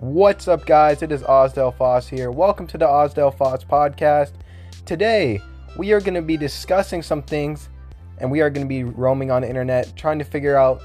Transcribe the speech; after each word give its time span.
What's 0.00 0.46
up, 0.46 0.66
guys? 0.66 1.00
It 1.00 1.10
is 1.10 1.22
Osdale 1.22 1.74
Foss 1.74 2.06
here. 2.06 2.30
Welcome 2.30 2.66
to 2.66 2.76
the 2.76 2.84
Osdale 2.84 3.34
Foss 3.34 3.64
podcast. 3.64 4.32
Today, 4.84 5.40
we 5.78 5.92
are 5.92 6.00
going 6.00 6.12
to 6.12 6.20
be 6.20 6.36
discussing 6.36 7.00
some 7.00 7.22
things 7.22 7.70
and 8.18 8.30
we 8.30 8.42
are 8.42 8.50
going 8.50 8.66
to 8.66 8.68
be 8.68 8.84
roaming 8.84 9.30
on 9.30 9.40
the 9.40 9.48
internet 9.48 9.96
trying 9.96 10.18
to 10.18 10.24
figure 10.26 10.54
out 10.54 10.82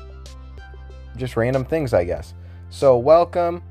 just 1.18 1.36
random 1.36 1.66
things, 1.66 1.93
I 1.93 2.05
guess. 2.05 2.34
So, 2.70 2.97
welcome. 2.97 3.61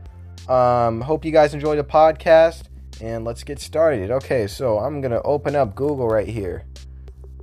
Um, 0.47 1.01
hope 1.01 1.25
you 1.25 1.33
guys 1.33 1.55
enjoy 1.55 1.75
the 1.75 1.85
podcast 1.85 2.65
and 3.01 3.25
let's 3.25 3.43
get 3.43 3.61
started. 3.61 4.11
Okay, 4.11 4.47
so 4.47 4.79
I'm 4.79 5.01
going 5.01 5.13
to 5.13 5.23
open 5.23 5.57
up 5.57 5.75
Google 5.75 6.07
right 6.07 6.29
here 6.29 6.67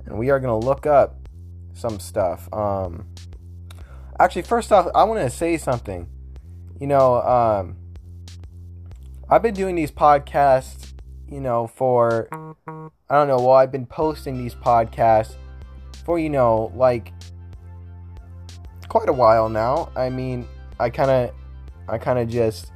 and 0.06 0.16
we 0.16 0.30
are 0.30 0.38
going 0.38 0.60
to 0.60 0.64
look 0.64 0.86
up 0.86 1.16
some 1.74 1.98
stuff. 1.98 2.48
Um, 2.54 3.08
actually, 4.20 4.42
first 4.42 4.70
off, 4.70 4.86
I 4.94 5.02
want 5.02 5.20
to 5.20 5.30
say 5.30 5.56
something. 5.58 6.08
You 6.78 6.86
know, 6.86 7.20
um, 7.22 7.76
I've 9.30 9.42
been 9.42 9.54
doing 9.54 9.74
these 9.74 9.90
podcasts, 9.90 10.94
you 11.30 11.40
know, 11.40 11.66
for 11.66 12.28
I 13.10 13.14
don't 13.14 13.28
know. 13.28 13.36
Well, 13.36 13.52
I've 13.52 13.70
been 13.70 13.84
posting 13.84 14.38
these 14.38 14.54
podcasts 14.54 15.34
for 16.06 16.18
you 16.18 16.30
know, 16.30 16.72
like 16.74 17.12
quite 18.88 19.10
a 19.10 19.12
while 19.12 19.50
now. 19.50 19.90
I 19.94 20.08
mean, 20.08 20.46
I 20.80 20.88
kind 20.88 21.10
of, 21.10 21.34
I 21.88 21.98
kind 21.98 22.18
of 22.18 22.28
just 22.30 22.72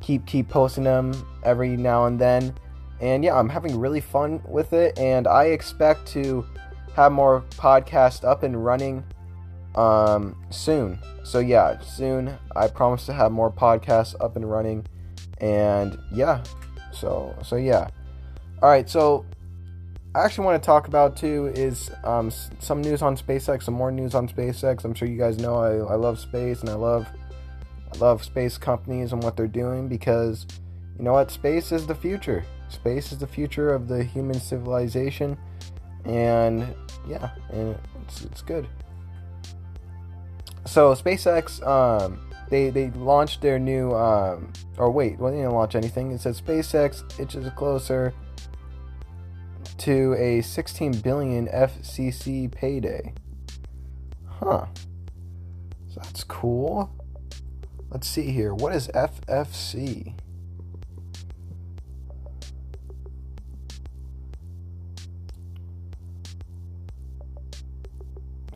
keep 0.00 0.26
keep 0.26 0.48
posting 0.48 0.82
them 0.82 1.12
every 1.44 1.76
now 1.76 2.06
and 2.06 2.18
then, 2.18 2.52
and 3.00 3.22
yeah, 3.22 3.38
I'm 3.38 3.48
having 3.48 3.78
really 3.78 4.00
fun 4.00 4.42
with 4.48 4.72
it, 4.72 4.98
and 4.98 5.28
I 5.28 5.44
expect 5.44 6.06
to 6.08 6.44
have 6.96 7.12
more 7.12 7.44
podcasts 7.50 8.24
up 8.24 8.42
and 8.42 8.64
running 8.64 9.04
um, 9.76 10.36
soon. 10.50 10.98
So 11.22 11.38
yeah, 11.38 11.78
soon 11.78 12.36
I 12.56 12.66
promise 12.66 13.06
to 13.06 13.12
have 13.12 13.30
more 13.30 13.52
podcasts 13.52 14.16
up 14.20 14.34
and 14.34 14.50
running, 14.50 14.84
and 15.44 15.98
yeah, 16.10 16.42
so 16.90 17.36
so 17.44 17.56
yeah. 17.56 17.88
All 18.62 18.70
right, 18.70 18.88
so 18.88 19.26
I 20.14 20.24
actually 20.24 20.46
want 20.46 20.62
to 20.62 20.64
talk 20.64 20.88
about 20.88 21.16
too 21.16 21.52
is 21.54 21.90
um, 22.02 22.30
some 22.30 22.80
news 22.80 23.02
on 23.02 23.14
SpaceX, 23.14 23.64
some 23.64 23.74
more 23.74 23.92
news 23.92 24.14
on 24.14 24.26
SpaceX. 24.26 24.84
I'm 24.84 24.94
sure 24.94 25.06
you 25.06 25.18
guys 25.18 25.36
know 25.38 25.56
I, 25.56 25.92
I 25.92 25.96
love 25.96 26.18
space 26.18 26.60
and 26.60 26.70
I 26.70 26.74
love 26.74 27.06
I 27.92 27.98
love 27.98 28.24
space 28.24 28.56
companies 28.56 29.12
and 29.12 29.22
what 29.22 29.36
they're 29.36 29.46
doing 29.46 29.86
because 29.86 30.46
you 30.98 31.04
know 31.04 31.12
what 31.12 31.30
space 31.30 31.72
is 31.72 31.86
the 31.86 31.94
future. 31.94 32.42
Space 32.70 33.12
is 33.12 33.18
the 33.18 33.26
future 33.26 33.74
of 33.74 33.86
the 33.86 34.02
human 34.02 34.40
civilization, 34.40 35.36
and 36.06 36.74
yeah, 37.06 37.30
and 37.52 37.78
it's 38.06 38.24
it's 38.24 38.40
good 38.40 38.66
so 40.66 40.94
SpaceX, 40.94 41.64
um, 41.66 42.18
they 42.54 42.70
they 42.70 42.90
launched 42.90 43.40
their 43.40 43.58
new, 43.58 43.92
um, 43.94 44.52
or 44.78 44.88
wait, 44.88 45.18
well, 45.18 45.32
they 45.32 45.38
didn't 45.38 45.54
launch 45.54 45.74
anything. 45.74 46.12
It 46.12 46.20
says 46.20 46.40
SpaceX 46.40 47.18
inches 47.18 47.50
closer 47.56 48.14
to 49.78 50.14
a 50.16 50.40
16 50.40 51.00
billion 51.00 51.48
FCC 51.48 52.50
payday. 52.52 53.12
Huh. 54.28 54.66
So 55.88 56.00
that's 56.00 56.22
cool. 56.22 56.90
Let's 57.90 58.06
see 58.06 58.30
here. 58.30 58.54
What 58.54 58.72
is 58.72 58.86
FFC? 58.88 60.14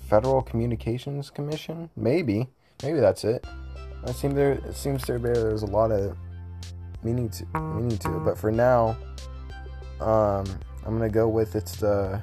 Federal 0.08 0.42
Communications 0.42 1.30
Commission? 1.30 1.91
Maybe. 1.96 2.48
Maybe 2.82 3.00
that's 3.00 3.24
it. 3.24 3.44
It 4.06 4.14
seems 4.14 4.34
there 4.34 4.52
it 4.52 4.77
seems 4.77 5.04
there 5.04 5.18
there's 5.18 5.62
a 5.62 5.66
lot 5.66 5.91
of 5.91 6.16
meaning 7.02 7.28
to 7.30 7.46
meaning 7.58 7.98
to 7.98 8.16
it. 8.16 8.20
But 8.20 8.38
for 8.38 8.50
now, 8.50 8.97
um 10.00 10.44
I'm 10.86 10.97
gonna 10.97 11.10
go 11.10 11.28
with 11.28 11.54
it's 11.56 11.76
the 11.76 12.22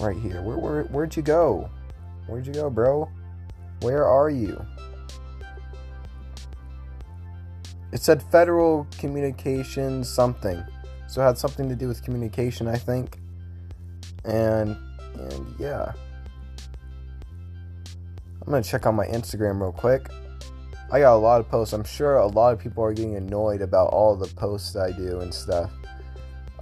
right 0.00 0.16
here. 0.16 0.42
Where 0.42 0.58
where 0.58 0.82
where'd 0.84 1.16
you 1.16 1.22
go? 1.22 1.70
Where'd 2.26 2.46
you 2.46 2.52
go, 2.52 2.70
bro? 2.70 3.08
Where 3.80 4.06
are 4.06 4.30
you? 4.30 4.64
It 7.92 8.02
said 8.02 8.22
Federal 8.22 8.86
Communications 8.98 10.08
something. 10.08 10.62
So 11.06 11.22
it 11.22 11.24
had 11.24 11.38
something 11.38 11.68
to 11.68 11.76
do 11.76 11.88
with 11.88 12.02
communication, 12.02 12.68
I 12.68 12.76
think. 12.76 13.18
And 14.24 14.76
and 15.14 15.54
yeah. 15.58 15.92
I'm 18.48 18.52
gonna 18.52 18.64
check 18.64 18.86
on 18.86 18.94
my 18.94 19.04
Instagram 19.08 19.60
real 19.60 19.72
quick. 19.72 20.08
I 20.90 21.00
got 21.00 21.14
a 21.14 21.20
lot 21.20 21.38
of 21.38 21.50
posts. 21.50 21.74
I'm 21.74 21.84
sure 21.84 22.16
a 22.16 22.26
lot 22.26 22.54
of 22.54 22.58
people 22.58 22.82
are 22.82 22.94
getting 22.94 23.16
annoyed 23.16 23.60
about 23.60 23.88
all 23.88 24.16
the 24.16 24.26
posts 24.26 24.74
I 24.74 24.90
do 24.90 25.20
and 25.20 25.34
stuff. 25.34 25.70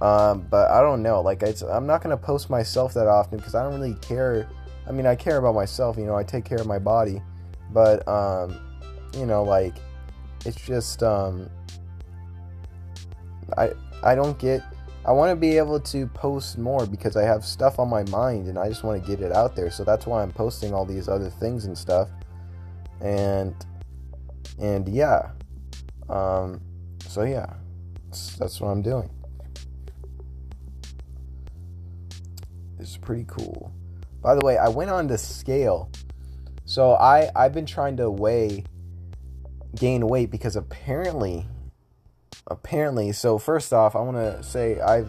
Um, 0.01 0.45
but 0.51 0.69
I 0.69 0.81
don't 0.81 1.01
know. 1.01 1.21
Like, 1.21 1.41
I'm 1.63 1.87
not 1.87 2.03
gonna 2.03 2.17
post 2.17 2.49
myself 2.49 2.93
that 2.95 3.07
often 3.07 3.37
because 3.37 3.55
I 3.55 3.63
don't 3.63 3.79
really 3.79 3.97
care. 4.01 4.49
I 4.85 4.91
mean, 4.91 5.05
I 5.05 5.15
care 5.15 5.37
about 5.37 5.55
myself. 5.55 5.97
You 5.97 6.03
know, 6.03 6.17
I 6.17 6.23
take 6.23 6.43
care 6.43 6.57
of 6.57 6.67
my 6.67 6.77
body, 6.77 7.21
but 7.71 8.05
um, 8.05 8.59
you 9.13 9.25
know, 9.25 9.43
like, 9.43 9.77
it's 10.45 10.59
just 10.59 11.03
um, 11.03 11.49
I 13.57 13.71
I 14.03 14.13
don't 14.13 14.37
get 14.37 14.61
I 15.07 15.11
want 15.11 15.31
to 15.31 15.37
be 15.37 15.57
able 15.57 15.79
to 15.79 16.05
post 16.07 16.57
more 16.57 16.85
because 16.85 17.15
I 17.15 17.23
have 17.23 17.45
stuff 17.45 17.79
on 17.79 17.87
my 17.87 18.03
mind 18.09 18.47
and 18.47 18.59
I 18.59 18.67
just 18.67 18.83
want 18.83 19.01
to 19.01 19.09
get 19.09 19.21
it 19.21 19.31
out 19.31 19.55
there. 19.55 19.71
So 19.71 19.85
that's 19.85 20.05
why 20.05 20.21
I'm 20.21 20.33
posting 20.33 20.73
all 20.73 20.85
these 20.85 21.07
other 21.07 21.29
things 21.29 21.63
and 21.63 21.77
stuff. 21.77 22.09
And 22.99 23.55
and 24.59 24.87
yeah. 24.89 25.31
Um 26.09 26.59
so 27.07 27.23
yeah. 27.23 27.53
That's, 28.37 28.59
what 28.59 28.69
I'm 28.69 28.81
doing. 28.81 29.09
It's 32.79 32.97
pretty 32.97 33.25
cool. 33.27 33.71
By 34.21 34.33
the 34.33 34.45
way, 34.45 34.57
I 34.57 34.69
went 34.69 34.89
on 34.89 35.07
the 35.07 35.17
scale. 35.17 35.89
So 36.65 36.95
I 36.95 37.29
I've 37.33 37.53
been 37.53 37.65
trying 37.65 37.95
to 37.97 38.11
weigh 38.11 38.65
gain 39.75 40.05
weight 40.05 40.31
because 40.31 40.57
apparently 40.57 41.45
apparently 42.47 43.11
so 43.11 43.37
first 43.37 43.73
off 43.73 43.95
i 43.95 43.99
want 43.99 44.17
to 44.17 44.41
say 44.43 44.79
i 44.81 45.03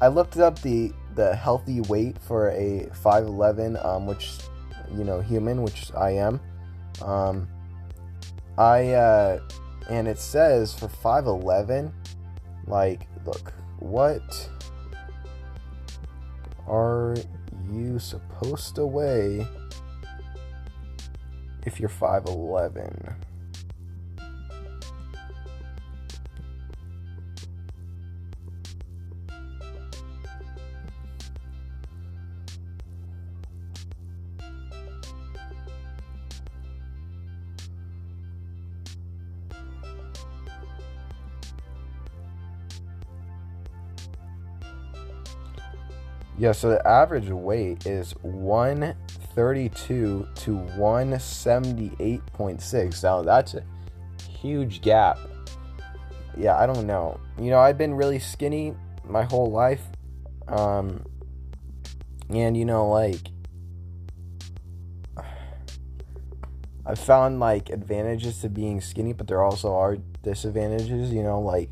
i 0.00 0.08
looked 0.08 0.38
up 0.38 0.60
the 0.62 0.92
the 1.14 1.34
healthy 1.34 1.80
weight 1.82 2.16
for 2.20 2.50
a 2.50 2.88
5'11 3.02 3.84
um, 3.84 4.06
which 4.06 4.38
you 4.96 5.04
know 5.04 5.20
human 5.20 5.62
which 5.62 5.92
i 5.94 6.10
am. 6.10 6.40
Um, 7.04 7.48
i 8.56 8.90
uh, 8.90 9.40
and 9.90 10.06
it 10.08 10.18
says 10.18 10.74
for 10.74 10.88
5'11 10.88 11.92
like 12.66 13.06
look 13.26 13.52
what 13.80 14.48
are 16.66 17.16
you 17.70 17.98
supposed 17.98 18.74
to 18.76 18.86
weigh 18.86 19.46
if 21.66 21.80
you're 21.80 21.88
5'11 21.88 23.14
Yeah, 46.38 46.52
so 46.52 46.70
the 46.70 46.86
average 46.86 47.28
weight 47.30 47.84
is 47.84 48.12
132 48.22 50.28
to 50.36 50.50
178.6. 50.52 53.02
Now 53.02 53.22
that's 53.22 53.54
a 53.54 53.64
huge 54.28 54.80
gap. 54.80 55.18
Yeah, 56.36 56.56
I 56.56 56.66
don't 56.66 56.86
know. 56.86 57.18
You 57.40 57.50
know, 57.50 57.58
I've 57.58 57.76
been 57.76 57.92
really 57.92 58.20
skinny 58.20 58.76
my 59.04 59.24
whole 59.24 59.50
life. 59.50 59.82
Um 60.46 61.04
and 62.30 62.56
you 62.56 62.64
know 62.64 62.88
like 62.88 63.32
I've 66.86 67.00
found 67.00 67.40
like 67.40 67.70
advantages 67.70 68.42
to 68.42 68.48
being 68.48 68.80
skinny, 68.80 69.12
but 69.12 69.26
there 69.26 69.42
also 69.42 69.74
are 69.74 69.96
disadvantages, 70.22 71.12
you 71.12 71.24
know, 71.24 71.40
like 71.40 71.70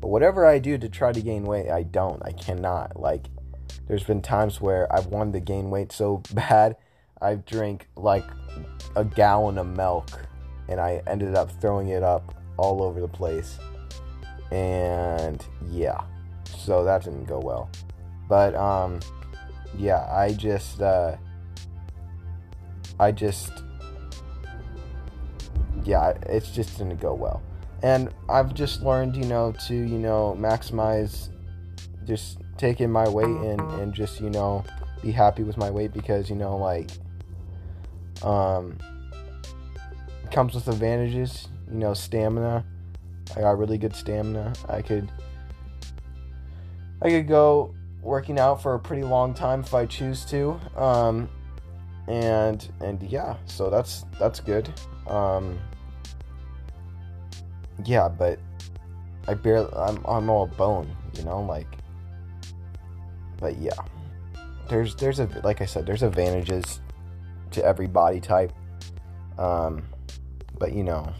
but 0.00 0.08
whatever 0.08 0.44
I 0.44 0.58
do 0.58 0.76
to 0.76 0.88
try 0.88 1.12
to 1.12 1.20
gain 1.20 1.44
weight, 1.44 1.70
I 1.70 1.84
don't. 1.84 2.20
I 2.24 2.32
cannot. 2.32 2.98
Like 2.98 3.28
there's 3.88 4.04
been 4.04 4.22
times 4.22 4.60
where 4.60 4.92
I've 4.94 5.06
wanted 5.06 5.32
to 5.32 5.40
gain 5.40 5.70
weight 5.70 5.90
so 5.90 6.22
bad, 6.32 6.76
I've 7.20 7.44
drank 7.44 7.88
like 7.96 8.24
a 8.94 9.04
gallon 9.04 9.58
of 9.58 9.66
milk 9.66 10.26
and 10.68 10.78
I 10.78 11.02
ended 11.06 11.34
up 11.34 11.50
throwing 11.60 11.88
it 11.88 12.02
up 12.02 12.34
all 12.58 12.82
over 12.82 13.00
the 13.00 13.08
place. 13.08 13.58
And 14.52 15.44
yeah, 15.70 16.02
so 16.44 16.84
that 16.84 17.04
didn't 17.04 17.24
go 17.24 17.40
well. 17.40 17.70
But 18.28 18.54
um 18.54 19.00
yeah, 19.76 20.06
I 20.10 20.32
just 20.32 20.80
uh 20.80 21.16
I 23.00 23.12
just 23.12 23.50
yeah, 25.84 26.12
it's 26.26 26.50
just 26.50 26.78
didn't 26.78 27.00
go 27.00 27.14
well. 27.14 27.42
And 27.82 28.10
I've 28.28 28.54
just 28.54 28.82
learned, 28.82 29.16
you 29.16 29.24
know, 29.24 29.54
to 29.66 29.74
you 29.74 29.98
know 29.98 30.36
maximize, 30.38 31.28
just 32.04 32.38
taking 32.58 32.90
my 32.90 33.08
weight 33.08 33.24
and 33.24 33.60
and 33.80 33.94
just 33.94 34.20
you 34.20 34.30
know 34.30 34.64
be 35.02 35.12
happy 35.12 35.44
with 35.44 35.56
my 35.56 35.70
weight 35.70 35.92
because 35.92 36.28
you 36.28 36.36
know 36.36 36.56
like 36.56 36.90
um 38.22 38.76
comes 40.30 40.54
with 40.54 40.68
advantages 40.68 41.48
you 41.70 41.78
know 41.78 41.94
stamina. 41.94 42.64
I 43.36 43.40
got 43.40 43.58
really 43.58 43.78
good 43.78 43.94
stamina. 43.94 44.52
I 44.68 44.82
could 44.82 45.10
i 47.00 47.08
could 47.08 47.28
go 47.28 47.72
working 48.02 48.40
out 48.40 48.60
for 48.60 48.74
a 48.74 48.78
pretty 48.78 49.04
long 49.04 49.32
time 49.32 49.60
if 49.60 49.72
i 49.72 49.86
choose 49.86 50.24
to 50.24 50.58
um 50.76 51.28
and 52.08 52.72
and 52.80 53.00
yeah 53.04 53.36
so 53.46 53.70
that's 53.70 54.04
that's 54.18 54.40
good. 54.40 54.72
Um 55.06 55.58
yeah 57.84 58.08
but 58.08 58.40
i 59.28 59.34
barely 59.34 59.72
i'm 59.74 60.04
i'm 60.04 60.28
all 60.28 60.46
bone 60.46 60.90
you 61.14 61.22
know 61.22 61.40
like 61.40 61.67
but 63.38 63.58
yeah. 63.58 63.72
There's 64.68 64.94
there's 64.96 65.18
a 65.18 65.26
like 65.44 65.62
i 65.62 65.64
said 65.64 65.86
there's 65.86 66.02
advantages 66.02 66.80
to 67.52 67.64
every 67.64 67.86
body 67.86 68.20
type. 68.20 68.52
Um 69.38 69.84
but 70.58 70.72
you 70.72 70.84
know 70.84 71.12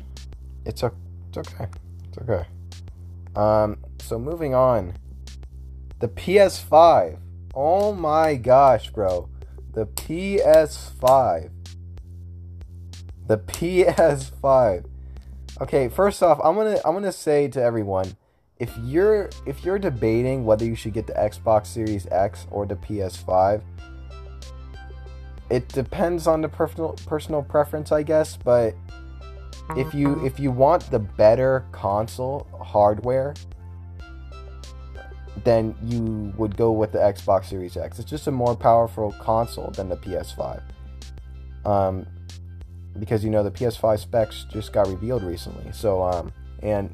it's 0.65 0.83
a 0.83 0.93
it's 1.29 1.39
okay. 1.39 1.67
It's 2.09 2.19
okay. 2.19 2.47
Um 3.37 3.79
so 4.01 4.19
moving 4.19 4.55
on. 4.55 4.95
The 6.01 6.09
ps5 6.09 7.19
oh 7.55 7.95
my 7.95 8.35
gosh 8.35 8.91
bro. 8.91 9.29
The 9.73 9.87
ps5 9.87 11.51
the 13.29 13.37
ps5 13.37 14.85
okay 15.61 15.89
first 15.89 16.23
off 16.23 16.41
i'm 16.43 16.57
gonna 16.57 16.81
i'm 16.85 16.95
gonna 16.95 17.13
say 17.13 17.47
to 17.47 17.63
everyone 17.63 18.17
if 18.59 18.77
you're 18.79 19.31
if 19.47 19.65
you're 19.65 19.79
debating 19.79 20.45
whether 20.45 20.65
you 20.65 20.75
should 20.75 20.93
get 20.93 21.07
the 21.07 21.13
Xbox 21.15 21.67
Series 21.67 22.07
X 22.11 22.47
or 22.51 22.67
the 22.67 22.75
PS5, 22.75 23.63
it 25.51 25.69
depends 25.69 26.27
on 26.27 26.41
the 26.41 26.49
personal 26.49 26.97
personal 27.07 27.43
preference, 27.43 27.93
I 27.93 28.03
guess. 28.03 28.37
But 28.37 28.75
if 29.77 29.95
you 29.95 30.25
if 30.27 30.41
you 30.41 30.51
want 30.51 30.91
the 30.91 30.99
better 30.99 31.67
console 31.71 32.49
hardware, 32.61 33.35
then 35.45 35.77
you 35.85 36.35
would 36.37 36.57
go 36.57 36.73
with 36.73 36.91
the 36.91 36.99
Xbox 36.99 37.47
Series 37.47 37.77
X. 37.77 38.01
It's 38.01 38.11
just 38.11 38.27
a 38.27 38.33
more 38.33 38.57
powerful 38.57 39.13
console 39.21 39.71
than 39.71 39.89
the 39.89 39.97
PS5. 39.97 40.63
Um, 41.65 42.07
because 42.99 43.23
you 43.23 43.31
know 43.31 43.45
the 43.45 43.51
PS5 43.53 44.01
specs 44.01 44.47
just 44.51 44.73
got 44.73 44.89
revealed 44.89 45.23
recently. 45.23 45.71
So 45.71 46.03
um, 46.03 46.33
and 46.61 46.93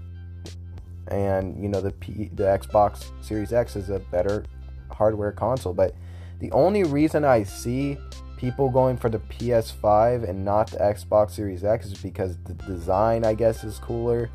and 1.09 1.61
you 1.63 1.69
know 1.69 1.81
the 1.81 1.93
P, 1.93 2.31
the 2.35 2.45
Xbox 2.45 3.11
Series 3.23 3.53
X 3.53 3.77
is 3.77 3.91
a 3.91 3.99
better 3.99 4.45
hardware 4.91 5.33
console. 5.33 5.75
But 5.75 5.95
the 6.41 6.51
only 6.53 6.85
reason 6.85 7.25
I 7.25 7.43
see 7.43 7.99
people 8.37 8.69
going 8.69 8.97
for 8.97 9.09
the 9.09 9.19
PS5 9.19 10.29
and 10.29 10.45
not 10.45 10.71
the 10.71 10.79
Xbox 10.79 11.33
Series 11.33 11.65
X 11.65 11.87
is 11.87 11.99
because 11.99 12.37
the 12.45 12.55
design, 12.55 13.25
I 13.25 13.35
guess, 13.35 13.65
is 13.65 13.79
cooler, 13.79 14.31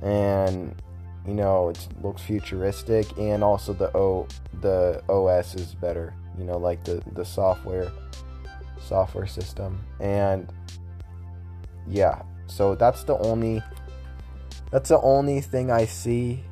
and 0.00 0.74
you 1.26 1.34
know 1.34 1.70
it 1.70 1.88
looks 2.02 2.22
futuristic, 2.22 3.06
and 3.18 3.42
also 3.42 3.72
the 3.72 3.94
O 3.96 4.26
the 4.60 5.02
OS 5.08 5.54
is 5.54 5.74
better. 5.74 6.14
You 6.38 6.44
know, 6.44 6.58
like 6.58 6.84
the 6.84 7.02
the 7.12 7.24
software 7.24 7.90
software 8.80 9.26
system, 9.26 9.80
and 10.00 10.52
yeah. 11.88 12.22
So 12.46 12.74
that's 12.74 13.04
the 13.04 13.16
only 13.18 13.62
that's 14.72 14.88
the 14.88 15.00
only 15.02 15.40
thing 15.42 15.70
I 15.70 15.84
see 15.84 16.42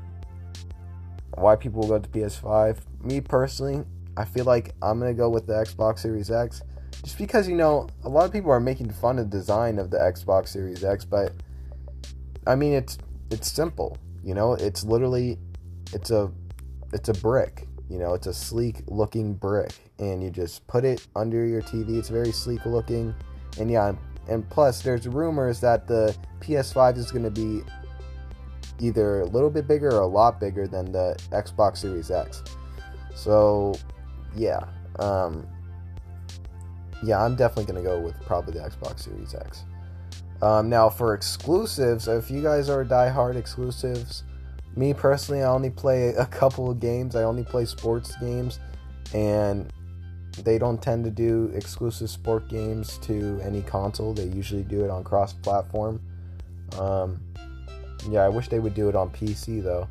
why 1.34 1.56
people 1.56 1.88
go 1.88 1.99
to 1.99 2.08
PS5. 2.08 2.78
Me 3.02 3.20
personally, 3.20 3.82
I 4.17 4.26
feel 4.26 4.44
like 4.44 4.75
I'm 4.82 5.00
gonna 5.00 5.14
go 5.14 5.31
with 5.31 5.46
the 5.46 5.55
Xbox 5.55 6.00
Series 6.00 6.31
X, 6.31 6.62
just 7.02 7.17
because 7.17 7.49
you 7.49 7.56
know 7.56 7.88
a 8.05 8.08
lot 8.08 8.26
of 8.26 8.32
people 8.32 8.50
are 8.50 8.61
making 8.61 8.90
fun 8.90 9.19
of 9.19 9.31
the 9.31 9.38
design 9.38 9.78
of 9.78 9.90
the 9.90 9.96
Xbox 9.96 10.49
Series 10.49 10.84
X, 10.84 11.05
but 11.05 11.32
I 12.46 12.55
mean 12.55 12.75
it's 12.75 12.99
it's 13.31 13.50
simple. 13.50 13.96
You 14.22 14.34
know, 14.34 14.52
it's 14.52 14.84
literally 14.84 15.38
it's 15.94 16.11
a 16.11 16.31
it's 16.93 17.08
a 17.08 17.14
brick. 17.14 17.67
You 17.88 17.99
know, 17.99 18.12
it's 18.12 18.26
a 18.26 18.34
sleek 18.34 18.82
looking 18.87 19.32
brick, 19.32 19.72
and 19.99 20.22
you 20.22 20.31
just 20.31 20.67
put 20.67 20.84
it 20.84 21.06
under 21.17 21.46
your 21.46 21.62
TV. 21.62 21.99
It's 21.99 22.11
very 22.11 22.32
sleek 22.32 22.67
looking, 22.67 23.14
and 23.58 23.70
yeah, 23.70 23.94
and 24.28 24.49
plus 24.50 24.82
there's 24.82 25.08
rumors 25.08 25.61
that 25.61 25.88
the 25.88 26.14
PS5 26.40 26.99
is 26.99 27.11
to 27.11 27.31
be 27.31 27.62
either 28.81 29.21
a 29.21 29.27
little 29.27 29.50
bit 29.50 29.69
bigger 29.69 29.91
or 29.91 30.00
a 30.00 30.06
lot 30.06 30.41
bigger 30.41 30.67
than 30.67 30.91
the 30.93 31.17
Xbox 31.31 31.79
Series 31.79 32.11
X. 32.11 32.43
So, 33.15 33.75
yeah. 34.35 34.61
Um, 34.99 35.47
yeah, 37.03 37.25
I'm 37.25 37.37
definitely 37.37 37.73
going 37.73 37.85
to 37.85 37.88
go 37.88 38.00
with 38.00 38.21
probably 38.27 38.55
the 38.55 38.61
Xbox 38.61 39.00
Series 39.00 39.35
X. 39.35 39.65
Um, 40.43 40.69
now, 40.69 40.88
for 40.88 41.15
exclusives, 41.15 42.09
if 42.09 42.31
you 42.31 42.43
guys 42.43 42.69
are 42.69 42.82
die-hard 42.85 43.37
exclusives, 43.37 44.25
me 44.77 44.94
personally, 44.94 45.43
I 45.43 45.49
only 45.49 45.71
play 45.71 46.09
a 46.09 46.27
couple 46.27 46.71
of 46.71 46.81
games. 46.81 47.17
I 47.17 47.25
only 47.25 47.44
play 47.44 47.65
sports 47.65 48.17
games, 48.17 48.61
and 49.12 49.71
they 50.44 50.59
don't 50.59 50.81
tend 50.81 51.05
to 51.05 51.11
do 51.11 51.50
exclusive 51.55 52.09
sport 52.09 52.49
games 52.49 52.99
to 52.99 53.41
any 53.43 53.62
console. 53.62 54.15
They 54.15 54.27
usually 54.27 54.62
do 54.62 54.85
it 54.85 54.91
on 54.91 55.05
cross-platform. 55.05 56.00
Um, 56.79 57.21
yeah, 58.08 58.23
I 58.23 58.29
wish 58.29 58.49
they 58.49 58.58
would 58.58 58.75
do 58.75 58.88
it 58.88 58.97
on 58.97 59.11
PC 59.11 59.62
though, 59.62 59.88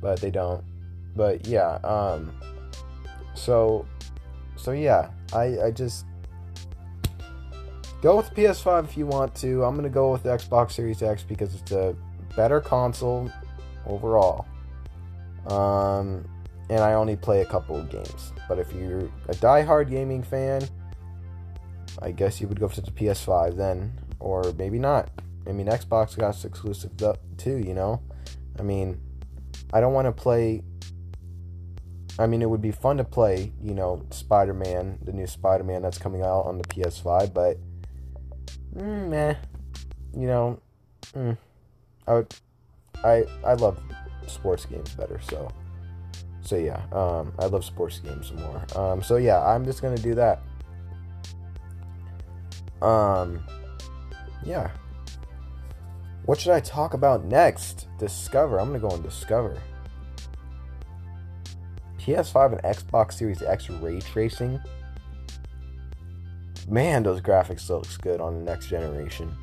but 0.00 0.20
they 0.20 0.30
don't. 0.30 0.64
But 1.14 1.46
yeah, 1.46 1.74
um 1.84 2.32
so 3.34 3.86
so 4.56 4.72
yeah, 4.72 5.10
I 5.32 5.60
I 5.60 5.70
just 5.70 6.06
go 8.02 8.16
with 8.16 8.30
PS5 8.34 8.84
if 8.84 8.96
you 8.96 9.06
want 9.06 9.34
to. 9.36 9.64
I'm 9.64 9.80
to 9.82 9.88
go 9.88 10.12
with 10.12 10.22
the 10.22 10.30
Xbox 10.30 10.72
Series 10.72 11.02
X 11.02 11.22
because 11.22 11.54
it's 11.54 11.72
a 11.72 11.94
better 12.36 12.60
console 12.60 13.30
overall. 13.86 14.46
Um 15.48 16.24
and 16.70 16.80
I 16.80 16.94
only 16.94 17.16
play 17.16 17.42
a 17.42 17.46
couple 17.46 17.76
of 17.76 17.90
games. 17.90 18.32
But 18.48 18.58
if 18.58 18.72
you're 18.72 19.10
a 19.28 19.34
die-hard 19.34 19.90
gaming 19.90 20.22
fan, 20.22 20.62
I 22.00 22.12
guess 22.12 22.40
you 22.40 22.48
would 22.48 22.58
go 22.58 22.68
for 22.68 22.80
the 22.80 22.90
PS5 22.90 23.56
then, 23.56 23.92
or 24.20 24.54
maybe 24.56 24.78
not. 24.78 25.10
I 25.46 25.52
mean, 25.52 25.66
Xbox 25.66 26.16
got 26.16 26.44
exclusive 26.44 26.92
too, 27.36 27.58
you 27.58 27.74
know? 27.74 28.02
I 28.58 28.62
mean, 28.62 29.00
I 29.72 29.80
don't 29.80 29.92
want 29.92 30.06
to 30.06 30.12
play. 30.12 30.62
I 32.18 32.26
mean, 32.26 32.42
it 32.42 32.50
would 32.50 32.60
be 32.60 32.72
fun 32.72 32.98
to 32.98 33.04
play, 33.04 33.52
you 33.60 33.74
know, 33.74 34.04
Spider 34.10 34.52
Man, 34.52 34.98
the 35.02 35.12
new 35.12 35.26
Spider 35.26 35.64
Man 35.64 35.82
that's 35.82 35.98
coming 35.98 36.22
out 36.22 36.42
on 36.42 36.58
the 36.58 36.64
PS5, 36.64 37.32
but. 37.32 37.56
Mm, 38.76 39.08
meh. 39.08 39.34
You 40.14 40.26
know, 40.26 40.60
mm, 41.14 41.36
I 42.06 42.14
would. 42.14 42.34
I, 43.02 43.24
I 43.44 43.54
love 43.54 43.82
sports 44.26 44.66
games 44.66 44.94
better, 44.94 45.18
so. 45.22 45.50
So 46.42 46.56
yeah, 46.56 46.82
um, 46.92 47.32
I 47.38 47.46
love 47.46 47.64
sports 47.64 48.00
games 48.00 48.32
more. 48.32 48.64
Um, 48.76 49.02
so 49.02 49.16
yeah, 49.16 49.42
I'm 49.42 49.64
just 49.64 49.80
gonna 49.80 49.96
do 49.96 50.14
that. 50.16 50.42
Um, 52.82 53.42
yeah, 54.44 54.70
what 56.24 56.40
should 56.40 56.52
I 56.52 56.60
talk 56.60 56.94
about 56.94 57.24
next? 57.24 57.88
Discover. 57.98 58.58
I'm 58.58 58.68
going 58.68 58.80
to 58.80 58.88
go 58.88 58.94
on 58.94 59.02
Discover. 59.02 59.60
PS5 61.98 62.52
and 62.52 62.62
Xbox 62.62 63.14
Series 63.14 63.42
X 63.42 63.68
ray 63.70 64.00
tracing. 64.00 64.60
Man, 66.68 67.02
those 67.02 67.20
graphics 67.20 67.60
still 67.60 67.78
looks 67.78 67.96
good 67.96 68.20
on 68.20 68.38
the 68.38 68.44
next 68.44 68.68
generation. 68.68 69.36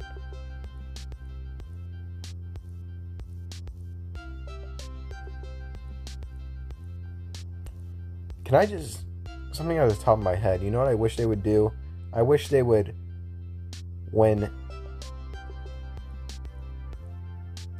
Can 8.45 8.55
I 8.55 8.65
just 8.65 9.01
something 9.51 9.77
out 9.77 9.89
of 9.89 9.97
the 9.97 10.03
top 10.03 10.17
of 10.17 10.23
my 10.23 10.35
head? 10.35 10.63
You 10.63 10.71
know 10.71 10.79
what 10.79 10.87
I 10.87 10.95
wish 10.95 11.17
they 11.17 11.25
would 11.25 11.43
do? 11.43 11.71
I 12.11 12.23
wish 12.23 12.47
they 12.47 12.63
would 12.63 12.95
when 14.11 14.49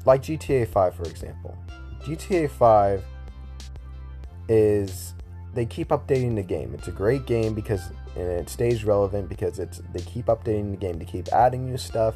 like 0.10 0.24
GTA 0.24 0.68
5 0.68 0.96
for 0.96 1.04
example. 1.04 1.58
GTA 2.02 2.50
5 2.50 3.04
is 4.50 5.14
they 5.54 5.66
keep 5.66 5.90
updating 5.90 6.36
the 6.36 6.44
game. 6.44 6.74
It's 6.74 6.88
a 6.88 6.92
great 6.92 7.26
game 7.26 7.54
because 7.54 7.92
it 8.16 8.50
stays 8.50 8.84
relevant 8.84 9.30
because 9.30 9.60
it's 9.60 9.82
they 9.94 10.02
keep 10.02 10.26
updating 10.26 10.72
the 10.72 10.78
game, 10.78 10.98
they 11.00 11.06
keep 11.06 11.28
adding 11.30 11.66
new 11.66 11.78
stuff, 11.78 12.16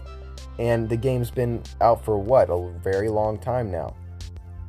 and 0.60 0.90
the 0.90 0.98
game's 0.98 1.32
been 1.32 1.62
out 1.82 2.04
for 2.04 2.18
what 2.18 2.50
a 2.50 2.60
very 2.84 3.10
long 3.10 3.38
time 3.38 3.72
now. 3.72 3.96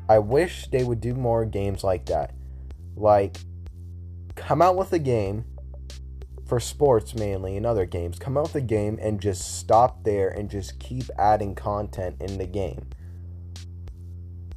I 0.09 0.19
wish 0.19 0.69
they 0.69 0.85
would 0.85 1.01
do 1.01 1.15
more 1.15 1.45
games 1.47 1.83
like 1.83 2.05
that, 2.07 2.35
like 2.97 3.39
come 4.35 4.61
out 4.61 4.77
with 4.77 4.93
a 4.93 4.99
game. 4.99 5.45
for 6.47 6.61
sports 6.61 7.15
mainly 7.15 7.57
and 7.57 7.65
other 7.65 7.87
games, 7.87 8.19
come 8.19 8.37
out 8.37 8.45
with 8.45 8.55
a 8.57 8.61
game 8.61 8.99
and 9.01 9.19
just 9.21 9.59
stop 9.59 10.05
there 10.05 10.29
and 10.29 10.51
just 10.51 10.79
keep 10.79 11.05
adding 11.19 11.55
content 11.55 12.17
in 12.21 12.37
the 12.37 12.47
game. 12.47 12.87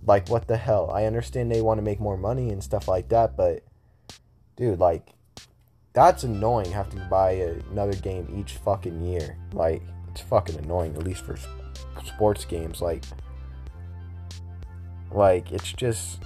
Like, 0.07 0.29
what 0.29 0.47
the 0.47 0.55
hell? 0.55 0.89
I 0.89 1.03
understand 1.03 1.51
they 1.51 1.61
want 1.61 1.79
to 1.79 1.83
make 1.83 1.99
more 1.99 2.15
money 2.17 2.49
and 2.49 2.63
stuff 2.63 2.87
like 2.87 3.09
that, 3.09 3.35
but 3.35 3.63
dude, 4.55 4.79
like, 4.79 5.09
that's 5.91 6.23
annoying 6.23 6.71
having 6.71 6.99
to 6.99 7.05
buy 7.05 7.31
another 7.71 7.93
game 7.93 8.33
each 8.39 8.53
fucking 8.53 9.01
year. 9.01 9.37
Like, 9.51 9.81
it's 10.09 10.21
fucking 10.21 10.57
annoying, 10.57 10.95
at 10.95 11.03
least 11.03 11.25
for 11.25 11.37
sports 12.05 12.45
games. 12.45 12.81
Like, 12.81 13.03
like 15.11 15.51
it's 15.51 15.73
just, 15.73 16.23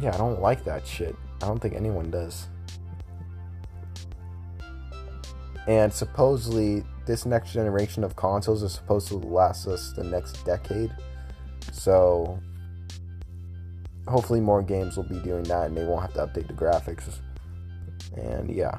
yeah, 0.00 0.14
I 0.14 0.16
don't 0.16 0.40
like 0.40 0.62
that 0.64 0.86
shit. 0.86 1.16
I 1.42 1.46
don't 1.46 1.58
think 1.58 1.74
anyone 1.74 2.12
does. 2.12 2.46
And 5.66 5.92
supposedly, 5.92 6.84
this 7.04 7.26
next 7.26 7.52
generation 7.52 8.04
of 8.04 8.14
consoles 8.14 8.62
is 8.62 8.72
supposed 8.72 9.08
to 9.08 9.16
last 9.16 9.66
us 9.66 9.92
the 9.92 10.04
next 10.04 10.44
decade. 10.44 10.94
So, 11.72 12.38
hopefully, 14.06 14.40
more 14.40 14.62
games 14.62 14.96
will 14.96 15.04
be 15.04 15.18
doing 15.20 15.44
that 15.44 15.66
and 15.66 15.76
they 15.76 15.84
won't 15.84 16.02
have 16.02 16.14
to 16.14 16.26
update 16.26 16.46
the 16.46 16.54
graphics. 16.54 17.18
And 18.16 18.54
yeah. 18.54 18.78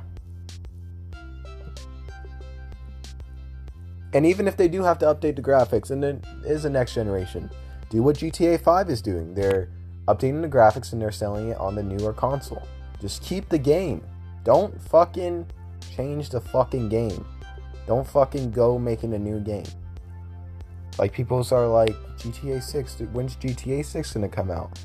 And 4.13 4.25
even 4.25 4.47
if 4.47 4.55
they 4.55 4.69
do 4.69 4.81
have 4.81 4.97
to 4.99 5.05
update 5.05 5.35
the 5.35 5.41
graphics, 5.41 5.91
and 5.91 6.03
it 6.03 6.23
is 6.45 6.63
a 6.63 6.69
next 6.69 6.93
generation, 6.93 7.51
do 7.89 8.01
what 8.01 8.17
GTA 8.17 8.61
5 8.61 8.89
is 8.89 9.01
doing. 9.01 9.33
They're 9.33 9.69
updating 10.07 10.41
the 10.41 10.47
graphics 10.47 10.93
and 10.93 11.01
they're 11.01 11.11
selling 11.11 11.49
it 11.49 11.57
on 11.57 11.75
the 11.75 11.83
newer 11.83 12.13
console. 12.13 12.65
Just 13.01 13.21
keep 13.21 13.49
the 13.49 13.57
game. 13.57 14.01
Don't 14.43 14.79
fucking 14.83 15.47
change 15.95 16.29
the 16.29 16.39
fucking 16.39 16.89
game. 16.89 17.25
Don't 17.87 18.07
fucking 18.07 18.51
go 18.51 18.79
making 18.79 19.13
a 19.13 19.19
new 19.19 19.39
game. 19.39 19.65
Like 20.97 21.11
people 21.11 21.45
are 21.51 21.67
like 21.67 21.95
GTA 22.17 22.63
6, 22.63 22.99
when's 23.11 23.35
GTA 23.35 23.83
6 23.83 24.13
gonna 24.13 24.29
come 24.29 24.49
out? 24.49 24.79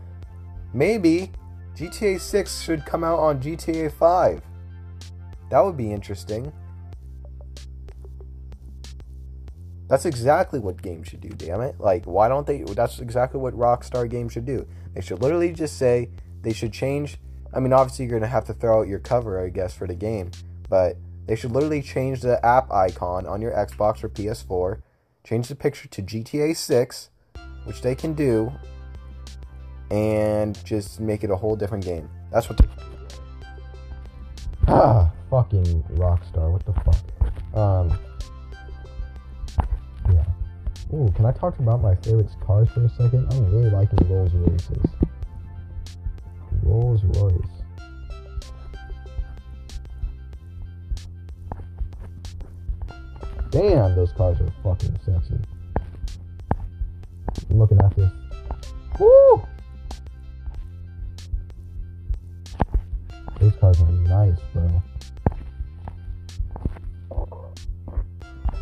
Maybe 0.73 1.33
GTA 1.77 2.21
6 2.21 2.63
should 2.63 2.85
come 2.85 3.05
out 3.05 3.19
on 3.19 3.41
GTA 3.41 3.93
5. 3.93 4.43
That 5.51 5.61
would 5.61 5.77
be 5.77 5.91
interesting. 5.91 6.53
That's 9.89 10.07
exactly 10.07 10.61
what 10.61 10.81
games 10.81 11.09
should 11.09 11.21
do, 11.21 11.31
damn 11.31 11.61
it. 11.63 11.81
Like, 11.81 12.05
why 12.05 12.29
don't 12.29 12.47
they? 12.47 12.63
That's 12.63 13.01
exactly 13.01 13.41
what 13.41 13.55
Rockstar 13.55 14.09
games 14.09 14.33
should 14.33 14.45
do. 14.45 14.65
They 14.95 15.01
should 15.01 15.21
literally 15.21 15.53
just 15.53 15.79
say 15.79 16.11
they 16.43 16.53
should 16.53 16.73
change. 16.73 17.19
I 17.53 17.59
mean, 17.59 17.73
obviously, 17.73 18.05
you're 18.05 18.11
going 18.11 18.23
to 18.23 18.29
have 18.29 18.45
to 18.45 18.55
throw 18.55 18.81
out 18.81 18.87
your 18.87 19.01
cover, 19.01 19.45
I 19.45 19.49
guess, 19.49 19.75
for 19.75 19.89
the 19.89 19.97
game, 19.97 20.31
but 20.69 20.97
they 21.27 21.35
should 21.35 21.51
literally 21.51 21.83
change 21.83 22.21
the 22.21 22.45
app 22.47 22.71
icon 22.71 23.27
on 23.27 23.43
your 23.43 23.51
Xbox 23.51 24.05
or 24.05 24.09
PS4, 24.09 24.81
change 25.25 25.49
the 25.49 25.57
picture 25.57 25.89
to 25.89 26.03
GTA 26.03 26.57
6, 26.57 27.11
which 27.65 27.83
they 27.83 27.97
can 27.97 28.15
do, 28.15 28.53
and 29.91 30.63
just 30.65 31.01
make 31.01 31.25
it 31.25 31.31
a 31.31 31.37
whole 31.37 31.57
different 31.57 31.85
game. 31.85 32.09
That's 32.33 32.49
what 32.49 32.61
Ah, 34.69 35.11
fucking 35.31 35.83
Rockstar. 35.95 36.53
What 36.53 36.65
the 36.65 36.73
fuck? 36.73 36.95
Um, 37.57 37.99
yeah. 40.13 40.25
Ooh, 40.95 41.11
can 41.17 41.27
I 41.27 41.33
talk 41.33 41.59
about 41.59 41.83
my 41.83 41.97
favorite 41.97 42.31
cars 42.41 42.69
for 42.71 42.85
a 42.85 42.89
second? 42.91 43.27
I'm 43.33 43.51
really 43.51 43.71
liking 43.71 43.99
Rolls 44.09 44.33
Royces. 44.33 44.87
Rolls 46.63 47.03
Royce. 47.05 47.35
Damn, 53.51 53.97
those 53.97 54.13
cars 54.13 54.41
are 54.41 54.53
fucking 54.63 55.01
sexy. 55.05 55.41
I'm 57.51 57.59
looking 57.59 57.81
at 57.81 57.97
this. 57.97 58.13
Woo! 59.01 59.43
These 63.41 63.57
cars 63.57 63.81
are 63.81 63.91
nice, 63.91 64.37
bro. 64.53 64.83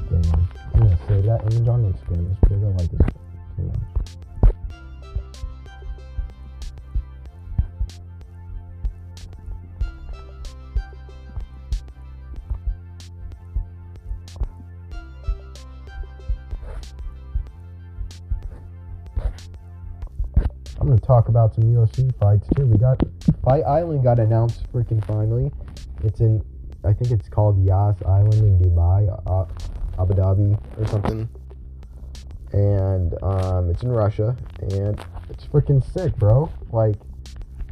Damn. 0.08 0.48
I'm 0.72 0.80
gonna 0.80 0.98
save 1.08 1.24
that 1.24 1.52
image 1.52 1.68
on 1.68 1.92
Instagram 1.92 2.28
just 2.28 2.40
because 2.42 2.62
I 2.62 2.66
like 2.68 2.90
this 2.90 3.00
too 3.56 3.62
much. 3.64 3.97
About 21.28 21.54
some 21.54 21.64
UFC 21.64 22.14
fights 22.18 22.48
too. 22.56 22.66
We 22.66 22.78
got 22.78 23.00
Fight 23.44 23.62
Island 23.62 24.02
got 24.02 24.18
announced 24.18 24.70
freaking 24.72 25.04
finally. 25.06 25.50
It's 26.04 26.20
in, 26.20 26.42
I 26.84 26.92
think 26.92 27.10
it's 27.10 27.28
called 27.28 27.64
Yas 27.64 27.96
Island 28.06 28.34
in 28.34 28.58
Dubai, 28.58 29.08
uh, 29.26 30.00
Abu 30.00 30.14
Dhabi 30.14 30.58
or 30.78 30.86
something. 30.86 31.28
And 32.52 33.22
um, 33.22 33.70
it's 33.70 33.82
in 33.82 33.90
Russia, 33.90 34.36
and 34.60 34.98
it's 35.28 35.44
freaking 35.44 35.84
sick, 35.92 36.16
bro. 36.16 36.50
Like 36.72 36.96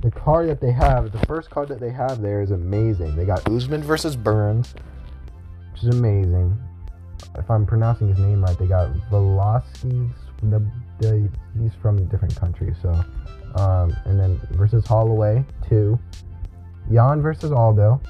the 0.03 0.11
card 0.11 0.49
that 0.49 0.61
they 0.61 0.73
have, 0.73 1.13
the 1.13 1.27
first 1.27 1.49
card 1.51 1.69
that 1.69 1.81
they 1.81 1.91
have 1.91 2.21
there 2.21 2.43
is 2.43 2.51
amazing. 2.51 3.17
They 3.17 3.25
got 3.25 3.49
Usman 3.49 3.83
versus 3.83 4.17
Burns, 4.17 4.75
which 5.73 5.83
is 5.83 5.89
amazing. 5.89 6.57
If 7.37 7.51
I'm 7.51 7.65
pronouncing 7.65 8.09
his 8.09 8.19
name 8.19 8.45
right, 8.45 8.59
they 8.59 8.67
got 8.67 8.91
Velasquez. 9.11 10.11
The, 11.01 11.09
the 11.09 11.31
he's 11.61 11.75
from 11.81 11.99
a 11.99 12.03
different 12.03 12.37
country, 12.37 12.75
so 12.83 12.91
um, 13.57 13.95
and 14.05 14.19
then 14.19 14.41
versus 14.53 14.87
Holloway 14.87 15.45
two, 15.69 15.99
Yan 16.91 17.23
versus 17.23 17.53
Aldo, 17.53 18.01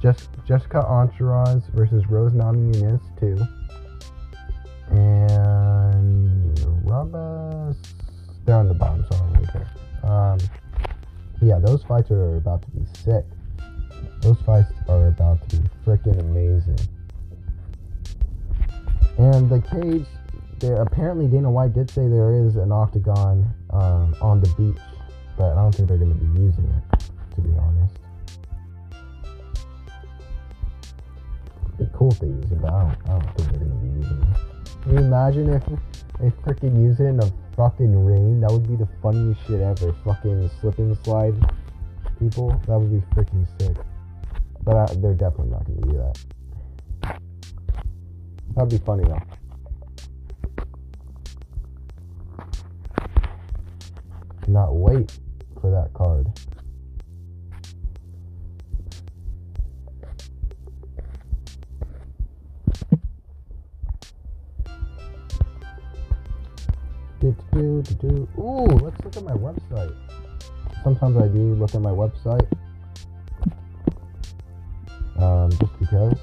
Just, 0.00 0.28
Jessica 0.46 0.86
Andrade 0.86 1.62
versus 1.74 2.06
Rose 2.08 2.32
Namajunas 2.32 3.00
two, 3.18 3.36
and 4.94 6.56
Rabas. 6.84 7.76
They're 8.44 8.56
on 8.56 8.68
the 8.68 8.74
bottom, 8.74 9.04
so 9.10 9.16
I. 9.16 9.28
Um, 10.08 10.38
yeah, 11.42 11.58
those 11.58 11.82
fights 11.84 12.10
are 12.10 12.36
about 12.36 12.62
to 12.62 12.70
be 12.70 12.84
sick. 13.04 13.24
Those 14.22 14.38
fights 14.46 14.72
are 14.88 15.08
about 15.08 15.46
to 15.50 15.56
be 15.56 15.68
freaking 15.84 16.18
amazing. 16.18 16.78
And 19.18 19.50
the 19.50 19.60
cage 19.60 20.06
there 20.60 20.76
apparently 20.82 21.26
Dana 21.26 21.50
White 21.50 21.74
did 21.74 21.90
say 21.90 22.08
there 22.08 22.32
is 22.32 22.56
an 22.56 22.72
octagon 22.72 23.52
um, 23.70 24.14
on 24.20 24.40
the 24.40 24.48
beach, 24.50 24.82
but 25.36 25.52
I 25.52 25.54
don't 25.54 25.74
think 25.74 25.88
they're 25.88 25.98
going 25.98 26.18
to 26.18 26.24
be 26.24 26.40
using 26.40 26.64
it. 26.64 27.00
To 27.34 27.40
be 27.40 27.56
honest, 27.56 27.94
it'd 31.74 31.78
be 31.78 31.86
cool 31.96 32.10
if 32.10 32.18
they 32.18 32.26
use 32.26 32.50
it, 32.50 32.60
but 32.60 32.72
I 32.72 32.82
don't, 32.82 33.08
I 33.08 33.18
don't 33.18 33.36
think 33.36 33.50
they're 33.50 33.58
going 33.58 33.70
to 33.70 33.76
be 33.76 33.98
using 33.98 34.22
it. 34.22 34.82
Can 34.82 34.92
you 34.92 34.98
imagine 34.98 35.48
if 35.50 35.64
they 36.18 36.30
freaking 36.42 36.82
use 36.82 36.98
it 36.98 37.04
in 37.04 37.20
a 37.20 37.32
fucking 37.54 38.04
rain? 38.04 38.40
That 38.40 38.50
would 38.50 38.66
be 38.66 38.76
the 38.76 38.88
funniest 39.02 39.40
shit 39.46 39.60
ever. 39.60 39.92
Fucking 40.04 40.50
slip 40.60 40.78
and 40.78 40.96
slide 41.04 41.34
people. 42.18 42.60
That 42.66 42.78
would 42.78 42.90
be 42.90 43.06
freaking 43.14 43.46
sick. 43.60 43.76
But 44.62 44.76
I, 44.76 44.94
they're 44.94 45.14
definitely 45.14 45.50
not 45.50 45.64
going 45.64 45.80
to 45.82 45.88
do 45.88 45.96
that. 45.98 47.20
That'd 48.56 48.70
be 48.70 48.84
funny 48.84 49.04
though. 49.04 49.22
Cannot 54.48 54.76
wait 54.76 55.12
for 55.60 55.70
that 55.70 55.92
card. 55.92 56.26
Ooh, 68.38 68.64
let's 68.80 69.04
look 69.04 69.16
at 69.18 69.22
my 69.22 69.34
website. 69.34 69.94
Sometimes 70.82 71.18
I 71.18 71.28
do 71.28 71.52
look 71.56 71.74
at 71.74 71.82
my 71.82 71.90
website. 71.90 72.50
Um, 75.18 75.50
just 75.50 75.78
because, 75.78 76.18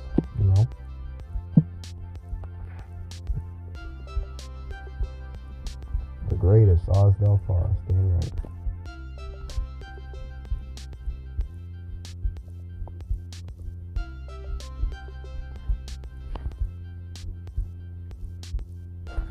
Greatest, 6.46 6.86
Osdell 6.90 7.40
Forest, 7.48 7.80
damn 7.88 8.14
right. 8.14 8.32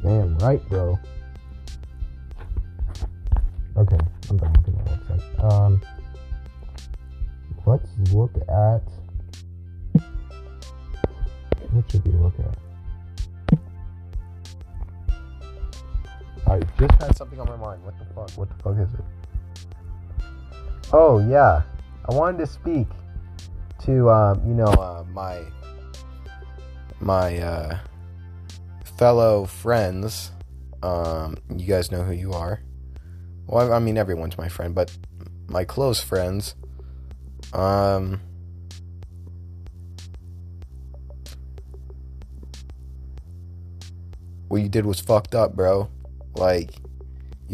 Damn 0.03 0.39
right, 0.39 0.69
bro. 0.69 0.99
Okay, 3.77 3.99
I'm 4.29 4.37
done 4.37 4.53
looking 4.57 4.77
at 4.77 4.85
the 4.85 5.15
website. 5.15 5.53
Um, 5.53 5.81
let's 7.65 7.89
look 8.13 8.33
at 8.49 8.83
something 17.17 17.41
on 17.41 17.47
my 17.47 17.57
mind. 17.57 17.83
What 17.85 17.99
the 17.99 18.05
fuck? 18.15 18.31
What 18.33 18.49
the 18.49 18.63
fuck 18.63 18.79
is 18.79 18.93
it? 18.95 19.05
Oh 20.93 21.19
yeah, 21.19 21.63
I 22.09 22.15
wanted 22.15 22.39
to 22.39 22.47
speak 22.47 22.89
to 23.85 24.11
um, 24.11 24.41
you 24.47 24.55
know 24.55 24.67
uh, 24.67 25.05
my 25.13 25.43
my 27.01 27.39
uh, 27.39 27.79
fellow 28.97 29.45
friends. 29.45 30.31
Um, 30.83 31.37
you 31.57 31.67
guys 31.67 31.91
know 31.91 32.03
who 32.03 32.13
you 32.13 32.33
are. 32.33 32.61
Well, 33.47 33.73
I 33.73 33.79
mean 33.79 33.97
everyone's 33.97 34.37
my 34.37 34.49
friend, 34.49 34.75
but 34.75 34.97
my 35.49 35.65
close 35.65 36.01
friends. 36.01 36.55
Um. 37.53 38.21
What 44.49 44.63
you 44.63 44.69
did 44.69 44.87
was 44.87 45.01
fucked 45.01 45.35
up, 45.35 45.57
bro. 45.57 45.89
Like, 46.37 46.71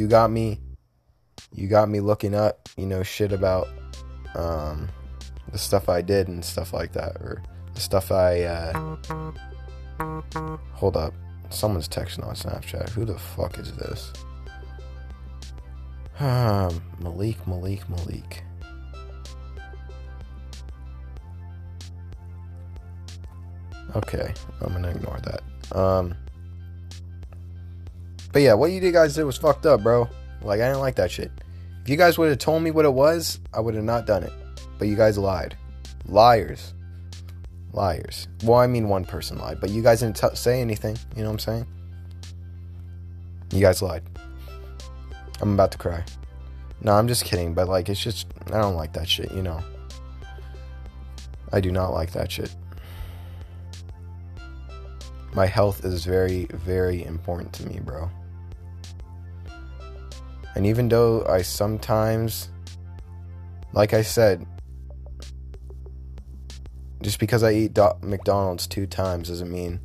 you 0.01 0.09
got 0.09 0.31
me. 0.31 0.59
You 1.53 1.69
got 1.69 1.91
me 1.91 2.01
looking 2.01 2.35
up, 2.35 2.71
you 2.79 2.87
know, 2.87 3.03
shit 3.03 3.33
about 3.33 3.69
um, 4.35 4.89
the 5.53 5.59
stuff 5.59 5.91
I 5.91 6.01
did 6.01 6.27
and 6.27 6.43
stuff 6.43 6.73
like 6.73 6.93
that, 6.93 7.17
or 7.17 7.43
the 7.75 7.81
stuff 7.81 8.11
I. 8.11 8.45
Uh... 8.45 8.97
Hold 10.73 10.97
up. 10.97 11.13
Someone's 11.51 11.87
texting 11.87 12.27
on 12.27 12.35
Snapchat. 12.35 12.89
Who 12.91 13.05
the 13.05 13.19
fuck 13.19 13.59
is 13.59 13.77
this? 13.77 14.11
Um, 16.19 16.83
Malik, 17.01 17.47
Malik, 17.47 17.87
Malik. 17.91 18.43
Okay, 23.97 24.33
I'm 24.63 24.73
gonna 24.73 24.89
ignore 24.89 25.21
that. 25.25 25.77
Um, 25.77 26.15
but 28.33 28.43
yeah, 28.43 28.55
what 28.55 28.71
you 28.71 28.93
guys 28.93 29.15
did 29.15 29.25
was 29.25 29.37
fucked 29.37 29.67
up, 29.67 29.83
bro. 29.83 30.09
Like, 30.43 30.61
I 30.61 30.67
didn't 30.69 30.81
like 30.81 30.97
that 30.97 31.11
shit. 31.11 31.31
If 31.83 31.89
you 31.89 31.97
guys 31.97 32.19
would 32.19 32.29
have 32.29 32.39
told 32.39 32.63
me 32.63 32.71
what 32.71 32.85
it 32.85 32.93
was, 32.93 33.41
I 33.53 33.61
would 33.61 33.75
have 33.75 33.85
not 33.85 34.07
done 34.07 34.23
it. 34.23 34.33
But 34.79 34.89
you 34.89 34.97
guys 34.97 35.19
lied. 35.19 35.57
Liars. 36.07 36.75
Liars. 37.73 38.29
Well, 38.45 38.59
I 38.59 38.67
mean, 38.67 38.89
one 38.89 39.05
person 39.05 39.39
lied, 39.39 39.61
but 39.61 39.71
you 39.71 39.83
guys 39.83 40.01
didn't 40.01 40.17
t- 40.17 40.35
say 40.35 40.61
anything. 40.61 40.97
You 41.17 41.23
know 41.23 41.29
what 41.29 41.35
I'm 41.35 41.39
saying? 41.39 41.67
You 43.53 43.61
guys 43.61 43.83
lied. 43.83 44.03
I'm 45.41 45.55
about 45.55 45.73
to 45.73 45.79
cry. 45.79 46.05
No, 46.83 46.93
I'm 46.93 47.09
just 47.09 47.25
kidding, 47.25 47.55
but 47.55 47.69
like, 47.69 47.89
it's 47.89 48.03
just, 48.03 48.27
I 48.47 48.61
don't 48.61 48.77
like 48.77 48.93
that 48.95 49.09
shit, 49.09 49.33
you 49.33 49.43
know? 49.43 49.63
I 51.53 51.61
do 51.61 51.71
not 51.71 51.93
like 51.93 52.13
that 52.13 52.31
shit. 52.31 52.55
My 55.35 55.47
health 55.47 55.85
is 55.85 56.05
very, 56.05 56.47
very 56.53 57.05
important 57.05 57.53
to 57.55 57.67
me, 57.67 57.81
bro. 57.81 58.11
And 60.55 60.67
even 60.67 60.89
though 60.89 61.25
I 61.27 61.43
sometimes, 61.43 62.51
like 63.73 63.95
I 63.95 64.03
said, 64.03 64.47
just 67.03 67.19
because 67.19 67.43
I 67.43 67.53
eat 67.53 67.79
McDonald's 68.03 68.67
two 68.67 68.87
times 68.87 69.29
doesn't 69.29 69.51
mean 69.51 69.81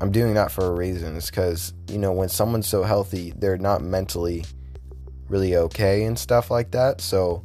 I'm 0.00 0.10
doing 0.10 0.34
that 0.34 0.50
for 0.50 0.64
a 0.64 0.70
reason. 0.70 1.16
It's 1.16 1.28
because, 1.28 1.74
you 1.88 1.98
know, 1.98 2.12
when 2.12 2.30
someone's 2.30 2.66
so 2.66 2.82
healthy, 2.82 3.34
they're 3.36 3.58
not 3.58 3.82
mentally 3.82 4.44
really 5.28 5.56
okay 5.56 6.04
and 6.04 6.18
stuff 6.18 6.50
like 6.50 6.70
that. 6.70 7.02
So, 7.02 7.44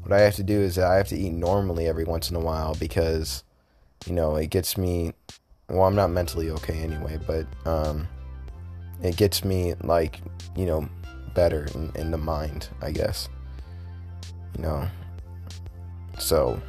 what 0.00 0.12
I 0.12 0.20
have 0.20 0.34
to 0.36 0.42
do 0.42 0.58
is 0.58 0.78
I 0.78 0.96
have 0.96 1.08
to 1.08 1.16
eat 1.16 1.32
normally 1.32 1.86
every 1.86 2.04
once 2.04 2.30
in 2.30 2.36
a 2.36 2.40
while 2.40 2.74
because, 2.74 3.44
you 4.06 4.14
know, 4.14 4.36
it 4.36 4.48
gets 4.48 4.78
me. 4.78 5.12
Well, 5.68 5.82
I'm 5.82 5.94
not 5.94 6.10
mentally 6.10 6.50
okay 6.50 6.78
anyway, 6.78 7.18
but 7.26 7.46
um, 7.66 8.08
it 9.02 9.16
gets 9.16 9.44
me, 9.44 9.74
like, 9.82 10.20
you 10.56 10.66
know, 10.66 10.88
better 11.34 11.68
in, 11.74 11.92
in 11.94 12.10
the 12.10 12.18
mind, 12.18 12.68
I 12.80 12.90
guess. 12.90 13.28
You 14.56 14.62
know. 14.62 14.88
So, 16.18 16.60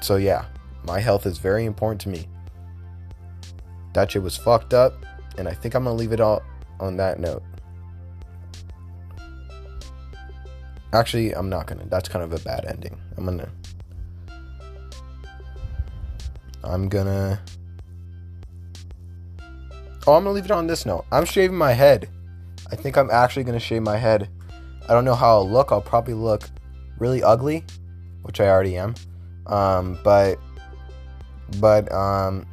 so 0.00 0.16
yeah, 0.16 0.46
my 0.84 1.00
health 1.00 1.26
is 1.26 1.38
very 1.38 1.64
important 1.64 2.00
to 2.02 2.08
me. 2.08 2.28
That 3.92 4.10
shit 4.10 4.22
was 4.22 4.36
fucked 4.36 4.74
up, 4.74 5.04
and 5.38 5.48
I 5.48 5.54
think 5.54 5.74
I'm 5.74 5.84
gonna 5.84 5.96
leave 5.96 6.12
it 6.12 6.20
all 6.20 6.42
on 6.80 6.96
that 6.96 7.20
note. 7.20 7.42
Actually, 10.92 11.34
I'm 11.34 11.48
not 11.48 11.66
gonna. 11.66 11.84
That's 11.86 12.08
kind 12.08 12.24
of 12.24 12.32
a 12.32 12.38
bad 12.44 12.64
ending. 12.66 12.96
I'm 13.16 13.24
gonna. 13.24 13.50
I'm 16.62 16.88
gonna. 16.88 17.40
Oh, 20.06 20.14
I'm 20.14 20.24
gonna 20.24 20.30
leave 20.30 20.44
it 20.44 20.50
on 20.50 20.66
this 20.66 20.86
note. 20.86 21.04
I'm 21.10 21.24
shaving 21.24 21.56
my 21.56 21.72
head. 21.72 22.08
I 22.70 22.76
think 22.76 22.96
I'm 22.96 23.10
actually 23.10 23.44
gonna 23.44 23.60
shave 23.60 23.82
my 23.82 23.96
head. 23.96 24.28
I 24.88 24.92
don't 24.94 25.04
know 25.04 25.14
how 25.14 25.38
I'll 25.38 25.48
look. 25.48 25.72
I'll 25.72 25.80
probably 25.80 26.14
look 26.14 26.48
really 26.98 27.22
ugly, 27.22 27.64
which 28.22 28.40
I 28.40 28.48
already 28.48 28.76
am. 28.76 28.94
Um, 29.46 29.98
but, 30.02 30.38
but 31.58 31.90
um, 31.92 32.46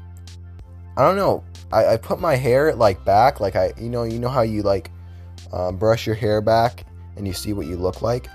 I 0.98 1.04
don't 1.04 1.16
know. 1.16 1.44
I, 1.72 1.94
I 1.94 1.98
put 1.98 2.20
my 2.20 2.36
hair 2.36 2.74
like 2.74 3.04
back, 3.06 3.40
like 3.40 3.56
I, 3.56 3.74
you 3.78 3.90
know, 3.90 4.04
you 4.04 4.20
know 4.20 4.30
how 4.30 4.42
you 4.42 4.62
like 4.62 4.92
um, 5.54 5.78
brush 5.78 6.06
your 6.06 6.16
hair 6.16 6.42
back 6.42 6.86
and 7.16 7.28
you 7.28 7.34
see 7.34 7.54
what 7.54 7.68
you 7.68 7.78
look 7.78 8.02
like. 8.02 8.28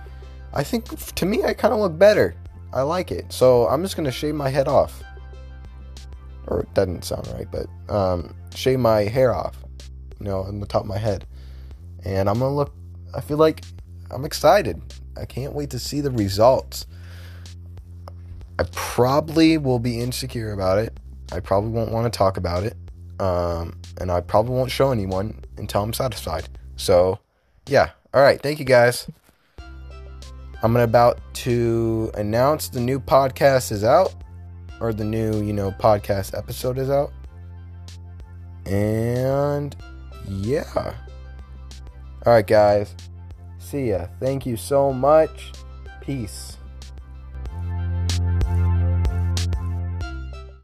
I 0.52 0.62
think 0.62 0.86
to 1.14 1.26
me, 1.26 1.44
I 1.44 1.52
kind 1.52 1.74
of 1.74 1.80
look 1.80 1.98
better. 1.98 2.34
I 2.72 2.82
like 2.82 3.10
it. 3.10 3.32
So 3.32 3.68
I'm 3.68 3.82
just 3.82 3.96
gonna 3.96 4.12
shave 4.12 4.34
my 4.34 4.48
head 4.48 4.68
off. 4.68 5.02
Or 6.46 6.60
it 6.60 6.72
doesn't 6.74 7.04
sound 7.04 7.26
right, 7.28 7.48
but 7.50 7.66
um, 7.92 8.34
shave 8.54 8.78
my 8.78 9.02
hair 9.02 9.34
off, 9.34 9.56
you 10.20 10.26
know, 10.26 10.42
on 10.42 10.60
the 10.60 10.66
top 10.66 10.82
of 10.82 10.86
my 10.86 10.98
head 10.98 11.26
and 12.06 12.30
I'm 12.30 12.38
gonna 12.38 12.54
look. 12.54 12.72
I 13.14 13.20
feel 13.20 13.36
like 13.36 13.64
I'm 14.10 14.24
excited. 14.24 14.80
I 15.16 15.24
can't 15.24 15.52
wait 15.52 15.70
to 15.70 15.78
see 15.78 16.00
the 16.00 16.10
results. 16.10 16.86
I 18.58 18.64
probably 18.72 19.58
will 19.58 19.80
be 19.80 20.00
insecure 20.00 20.52
about 20.52 20.78
it. 20.78 20.98
I 21.32 21.40
probably 21.40 21.70
won't 21.70 21.90
want 21.90 22.10
to 22.10 22.16
talk 22.16 22.36
about 22.36 22.62
it. 22.62 22.76
Um, 23.18 23.78
and 24.00 24.10
I 24.10 24.20
probably 24.20 24.54
won't 24.54 24.70
show 24.70 24.92
anyone 24.92 25.42
until 25.56 25.82
I'm 25.82 25.92
satisfied. 25.92 26.48
So, 26.76 27.18
yeah. 27.66 27.90
All 28.14 28.22
right. 28.22 28.40
Thank 28.40 28.58
you 28.60 28.64
guys. 28.64 29.10
I'm 30.62 30.76
about 30.76 31.18
to 31.34 32.10
announce 32.14 32.68
the 32.68 32.80
new 32.80 33.00
podcast 33.00 33.72
is 33.72 33.84
out, 33.84 34.14
or 34.80 34.92
the 34.92 35.04
new, 35.04 35.42
you 35.42 35.52
know, 35.52 35.72
podcast 35.72 36.36
episode 36.36 36.78
is 36.78 36.88
out. 36.88 37.12
And 38.64 39.74
yeah. 40.28 40.94
All 42.26 42.32
right, 42.32 42.44
guys. 42.44 42.92
See 43.58 43.90
ya. 43.90 44.08
Thank 44.18 44.46
you 44.46 44.56
so 44.56 44.92
much. 44.92 45.52
Peace. 46.00 46.56